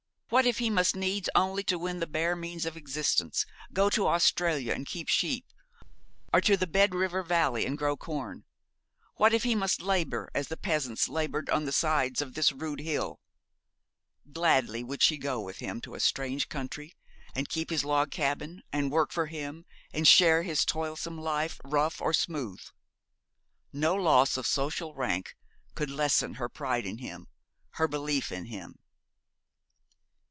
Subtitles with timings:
[0.33, 4.07] What if he must needs, only to win the bare means of existence, go to
[4.07, 5.45] Australia and keep sheep,
[6.31, 8.45] or to the Bed River valley and grow corn?
[9.15, 12.79] What if he must labour, as the peasants laboured on the sides of this rude
[12.79, 13.19] hill?
[14.31, 16.95] Gladly would she go with him to a strange country,
[17.35, 21.99] and keep his log cabin, and work for him, and share his toilsome life, rough
[21.99, 22.61] or smooth.
[23.73, 25.35] No loss of social rank
[25.75, 27.27] could lessen her pride in him,
[27.71, 28.77] her belief in him.